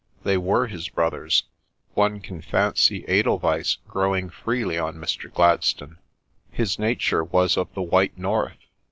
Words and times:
"They 0.23 0.35
were 0.35 0.65
his 0.65 0.89
broth 0.89 1.13
ers. 1.13 1.43
One 1.93 2.21
can 2.21 2.41
fancy 2.41 3.05
edelweiss 3.07 3.77
growing 3.87 4.31
freely 4.31 4.79
on 4.79 4.95
Mr. 4.95 5.31
Gladstone. 5.31 5.99
His 6.51 6.79
nature 6.79 7.23
was 7.23 7.55
of 7.55 7.71
the 7.75 7.83
white 7.83 8.17
North. 8.17 8.57